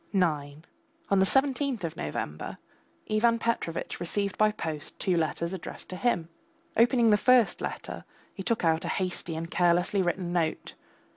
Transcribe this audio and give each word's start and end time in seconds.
IX 0.11 0.61
On 1.11 1.19
the 1.19 1.27
seventeenth 1.27 1.83
of 1.83 1.95
November 1.95 2.57
Ivan 3.07 3.37
Petrovitch 3.37 3.99
received 3.99 4.35
by 4.35 4.51
post 4.51 4.97
two 4.97 5.15
letters 5.15 5.53
addressed 5.53 5.89
to 5.89 5.95
him. 5.95 6.29
Opening 6.75 7.11
the 7.11 7.17
first 7.17 7.61
letter, 7.61 8.03
he 8.33 8.41
took 8.41 8.65
out 8.65 8.83
a 8.83 8.87
hasty 8.87 9.35
and 9.35 9.51
carelessly 9.51 10.01
written 10.01 10.33
note. 10.33 10.73